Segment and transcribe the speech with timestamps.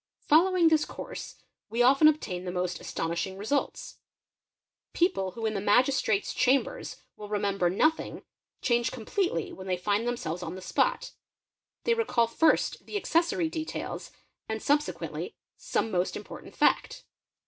[0.17, 1.35] | Following this course
[1.69, 3.99] we often obtain the most astonishing results:—
[4.93, 8.23] people who in the Magistrate's chambers will remember nothing,
[8.63, 11.11] change— completely when they find themselves on the spot;
[11.83, 14.09] they recall first the— accessory details
[14.49, 17.03] and subsequently some most important fact.